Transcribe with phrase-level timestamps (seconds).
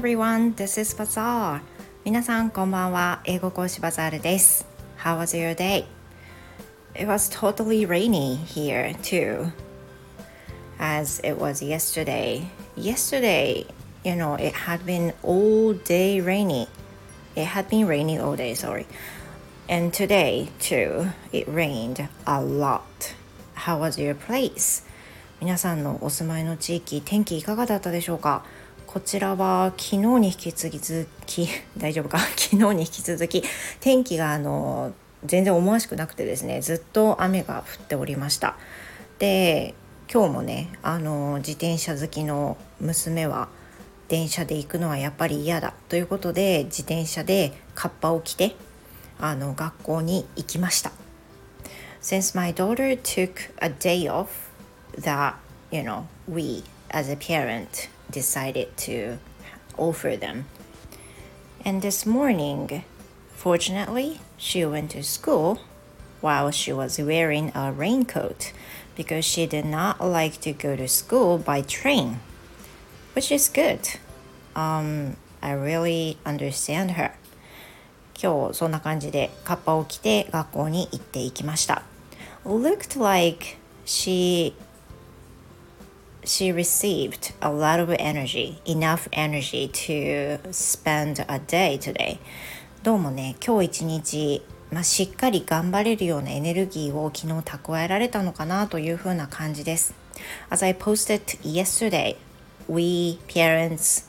[0.00, 1.60] everyone, this is Bazaar.
[2.06, 3.20] 皆さんこんばんは。
[3.26, 4.64] 英語講師バザールです。
[4.96, 5.84] How was your day?
[6.94, 9.52] It was totally rainy here too.
[10.78, 12.46] As it was yesterday.
[12.78, 13.66] Yesterday,
[14.02, 16.66] you know, it had been all day rainy.
[17.36, 18.86] It had been rainy all day, sorry.
[19.68, 23.14] And today too, it rained a lot.
[23.52, 24.82] How was your place?
[25.40, 28.44] 皆さんのお住まいの地域、天気いかがだったでしょうか
[28.92, 31.48] こちらは昨日に引き続き、
[31.78, 32.18] 大丈夫か？
[32.36, 33.44] 昨日に引き続き、
[33.78, 34.92] 天気があの、
[35.24, 38.56] 全然思わしくなくてですね、ずっと雨が降っておりました。
[39.20, 39.74] で、
[40.12, 43.48] 今日もね、あの、自転車好きの娘は、
[44.08, 48.56] 電車で行くのはやっぱり嫌だということで、自転車でカッパを着て、
[49.20, 50.90] あの、学校に行きました。
[52.02, 54.26] Since my daughter took a day off,
[54.98, 55.34] that
[55.70, 59.17] you know we as a parent decided to
[59.77, 60.45] offer them
[61.63, 62.83] and this morning
[63.35, 65.59] fortunately she went to school
[66.21, 68.51] while she was wearing a raincoat
[68.95, 72.19] because she did not like to go to school by train
[73.13, 73.79] which is good
[74.55, 77.11] um, i really understand her
[78.17, 81.83] 今日そんな感じでカッパを着て学校に行っていきました
[82.45, 84.53] looked like she
[86.25, 92.19] she received a lot of energy, enough energy to spend a day today.
[92.83, 99.93] どうもね、今日一日、まあ、しっかり頑張れるようなエネルギーを昨日蓄えられたのかなというふうな感じです。
[100.49, 102.15] As I posted yesterday,
[102.67, 104.05] we parents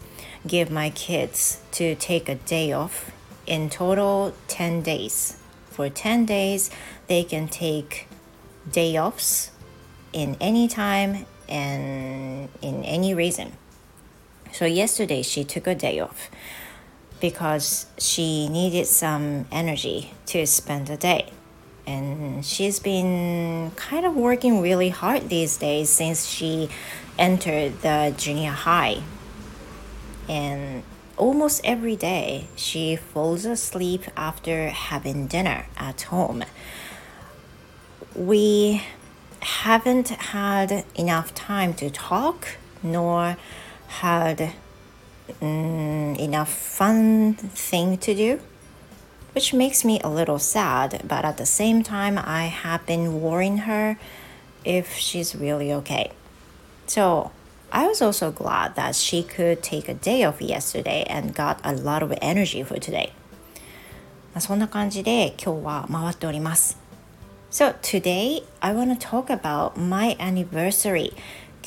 [0.46, 3.12] give my kids to take a day off
[3.46, 5.38] in total 10 days.
[5.70, 6.70] For 10 days,
[7.08, 8.06] they can take
[8.70, 9.52] day offs
[10.12, 13.51] in any time and in any reason.
[14.53, 16.31] So yesterday she took a day off
[17.19, 21.31] because she needed some energy to spend the day.
[21.85, 26.69] And she's been kind of working really hard these days since she
[27.19, 29.03] entered the junior high.
[30.29, 30.83] And
[31.17, 36.43] almost every day she falls asleep after having dinner at home.
[38.15, 38.83] We
[39.40, 43.36] haven't had enough time to talk nor
[43.88, 44.52] had
[45.40, 48.40] mm, enough fun thing to do
[49.32, 53.58] which makes me a little sad but at the same time i have been worrying
[53.58, 53.98] her
[54.64, 56.10] if she's really okay
[56.86, 57.30] so
[57.70, 61.72] i was also glad that she could take a day off yesterday and got a
[61.72, 63.12] lot of energy for today
[64.38, 66.76] そんな感じで今日は回っております
[67.51, 71.11] So today I want to talk about my anniversary.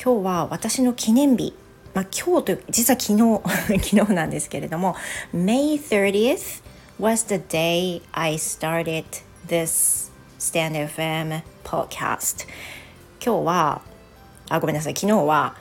[0.03, 1.53] 今日は私の記念日。
[1.93, 4.95] まあ、今日という実は昨日 昨日なんですけれども
[5.31, 6.63] May 30th
[6.99, 9.05] was the day I started
[9.47, 12.47] this Stand FM podcast
[13.23, 13.81] 今日は
[14.49, 15.55] あごめんなさい昨日は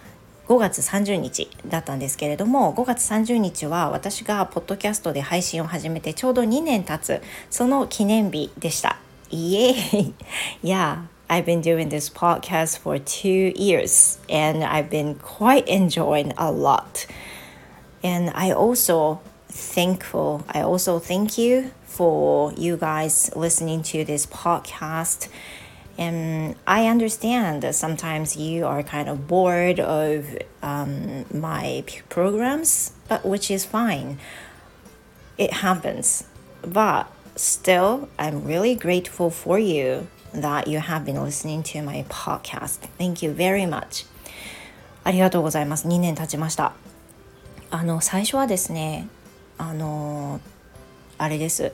[0.48, 7.20] 5月30日だったんですけれども5月30日は私がポッドキャストで配信を始めてちょうど2年経つ
[7.50, 8.96] その記念日でした
[9.34, 10.14] Yay!
[10.62, 16.52] yeah, I've been doing this podcast for two years and I've been quite enjoying a
[16.52, 17.06] lot.
[18.04, 20.44] And I also thankful.
[20.48, 25.28] I also thank you for you guys listening to this podcast.
[25.98, 33.26] And I understand that sometimes you are kind of bored of um, my programs, but
[33.26, 34.20] which is fine.
[35.38, 36.22] It happens.
[36.62, 42.87] But still, I'm really grateful for you that you have been listening to my podcast.
[42.97, 44.05] Thank you very much.
[45.03, 45.87] ありがとうございます。
[45.87, 46.73] 2年経ちました。
[47.71, 49.07] あの、最初はですね、
[49.57, 50.39] あの、
[51.17, 51.71] あれです。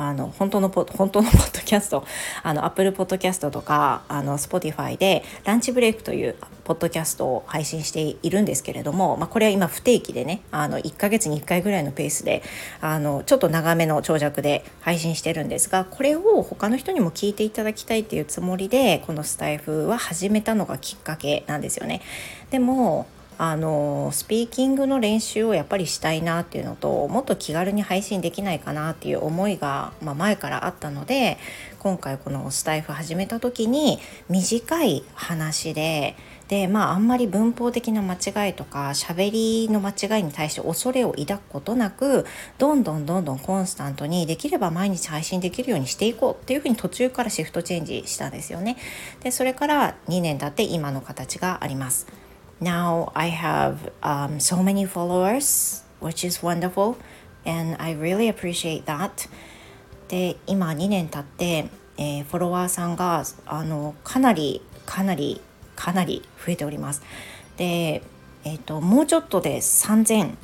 [0.00, 2.06] あの本当のポ本当のポッドキャスト
[2.42, 12.42] あの Apple Podcast とかあの Spotify でランチブレイクというポッドキャストを配信しているんですけれども、まあ、これは今不定期でねあの1ヶ月に1回ぐらいのペースで
[12.80, 22.00] あのちょっと長めの長尺で配信してるんですがこれを他の人にも聞いていただきたいっていうつもりでこのスタイフは始めたのがきっかけなんですよね。
[22.50, 23.06] でも
[23.42, 31.38] あのスピーキングの練習をやっぱりしたいなっていうのともっと気軽に配信できないかなっていう思いが、まあ、前からあったので
[31.78, 33.98] 今回このスタイフ始めた時に
[34.28, 36.16] 短い話で
[36.48, 42.26] でまああんまり文法的な間違いとか喋りの間違いに対して恐れを抱くことなく
[42.58, 48.76] どんどんどんどんコンスタントにできれば毎日配信できるようにしていこうっていうふうに途中からシフトチェンジしたんですよね。
[49.22, 52.19] でそれから2年経って今の形があります。
[52.60, 56.96] Now I have um, so many followers which is wonderful
[57.44, 59.28] and I really appreciate that.
[60.08, 65.40] で今2年経って、えー、フォロワーさんがあのかなりかなり
[65.76, 67.02] かなり増えております。
[67.56, 68.02] で、
[68.44, 70.36] えーと、もうちょっとで3000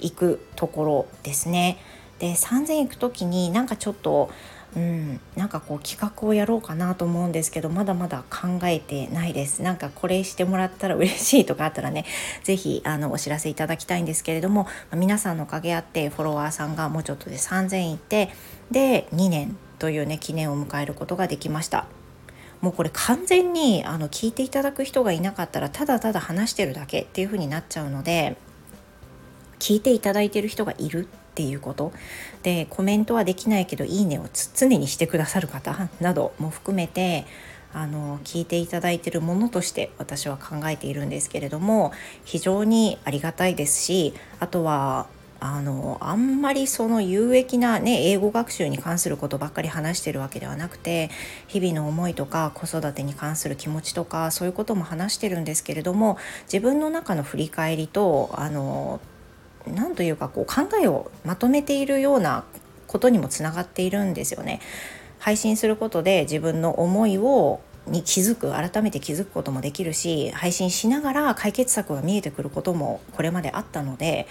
[0.00, 1.78] 行くところですね。
[2.18, 4.30] で3000行く時になんかちょっと
[4.76, 9.62] うん、なんかこう企画をやろうかなと思うんですけどまだまだ考えてないです。
[9.62, 12.04] なんかこれしてもらったら嬉しいとかあったらね
[12.44, 18.30] 是非あのお知らせいただきたいんですけれども皆さんのおかげあってフォロワーさんがもうちょっとで3000いて
[18.70, 21.86] で2年というね記念を迎えることができました。
[22.60, 28.36] もうこれ完全にあの聞いていただく人がいなかったらただただ話してるだけっていう風になっちゃうので
[29.58, 31.92] 聞いていただいてる人がいるっていうこと。
[32.42, 37.26] でコメントはできないけど「いいね」を常にしてくださる方 なども含めて
[37.72, 41.92] あの聞いていただいてるものとして私は考えているんですけれども
[42.24, 45.06] 非常にありがたいですしあとは
[45.42, 51.10] あのあんまりその有益な、ね、英語学習に関することばっかり話してるわけではなくて
[51.48, 59.00] 日々の思いとか子育てに関する気持ちとかそういうことも話してるんですけれども自分の中の振り返りとあの
[59.66, 62.44] 何というかこう考えをまとめているような
[62.86, 64.60] ことにもつながっているんですよね。
[65.18, 74.26] 配信することで自分の思いをに気づく改めて気づくこともできるし配信しながら解決策が見えてくることもこれまであったので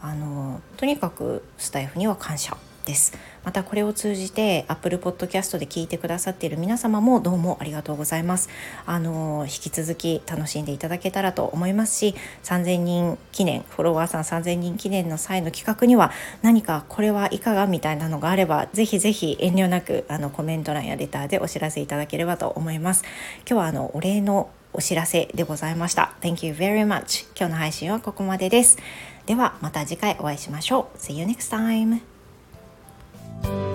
[0.00, 2.56] あのとにかくスタイフには感謝
[2.90, 3.12] です。
[3.44, 8.48] またこれを通じて Apple Podcast で聞いてくださっている皆様もどうもありがとうございます。
[8.84, 16.10] あの引き続き楽しんでいただけたらと思いますし3000人記念フォロワーさん3000人記念の際の企画には
[16.42, 23.04] 何かこれはいかがみたいなのがあればぜひぜひ遠慮なくあのコメント欄やレターでお知らせいただければと思います。
[23.48, 26.14] 今日はあのお礼のお知らせでございました。
[26.20, 28.78] Thank you very much 今日の配信はここまでです。
[29.26, 30.98] ではまた次回お会いしましょう。
[30.98, 32.09] See you next time
[33.42, 33.69] Bye.